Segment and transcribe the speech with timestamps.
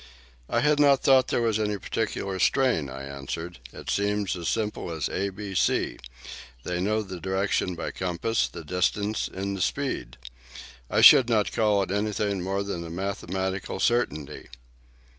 [0.49, 3.59] "I had not thought there was any particular strain," I answered.
[3.71, 5.99] "It seems as simple as A, B, C.
[6.63, 10.17] They know the direction by compass, the distance, and the speed.
[10.89, 14.47] I should not call it anything more than mathematical certainty."